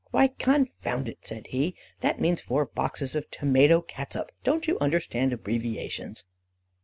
[0.09, 4.31] "'Why, confound it!' said he, 'that means four boxes Tomato Catsup!
[4.43, 6.25] Don't you understand abbreviations?